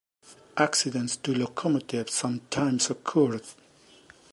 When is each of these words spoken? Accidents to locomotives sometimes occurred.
Accidents 0.57 1.15
to 1.17 1.31
locomotives 1.31 2.11
sometimes 2.15 2.89
occurred. 2.89 3.43